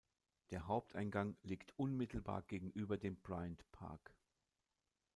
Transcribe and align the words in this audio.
Der 0.49 0.65
Haupteingang 0.65 1.37
liegt 1.43 1.77
unmittelbar 1.77 2.41
gegenüber 2.47 2.97
dem 2.97 3.17
Bryant 3.17 3.63
Park. 3.71 4.15